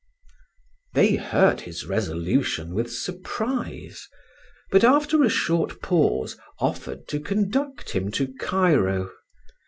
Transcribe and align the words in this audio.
They 0.95 1.13
heard 1.13 1.61
his 1.61 1.85
resolution 1.85 2.73
with 2.73 2.91
surprise, 2.91 4.07
but 4.71 4.83
after 4.83 5.21
a 5.23 5.29
short 5.29 5.79
pause 5.79 6.39
offered 6.57 7.07
to 7.09 7.19
conduct 7.19 7.91
him 7.91 8.09
to 8.13 8.33
Cairo. 8.39 9.11